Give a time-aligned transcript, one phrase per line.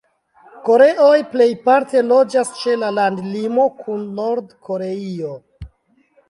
[0.69, 5.33] Koreoj plejparte loĝas ĉe la landlimo kun Nord-Koreio.